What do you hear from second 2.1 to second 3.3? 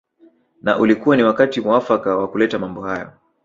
wa kuleta mambo hayo